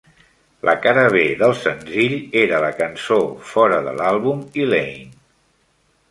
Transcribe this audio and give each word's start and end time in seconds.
La 0.67 0.73
cara 0.83 1.01
B 1.15 1.19
del 1.41 1.51
senzill 1.65 2.15
era 2.43 2.61
la 2.63 2.71
cançó 2.79 3.17
fora 3.51 3.77
de 3.89 3.93
l'àlbum 4.01 4.41
"Elaine". 4.65 5.13